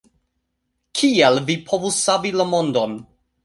Kiel 1.01 1.39
vi 1.51 1.59
povus 1.69 2.03
savi 2.09 2.35
la 2.41 2.51
mondon? 2.57 3.01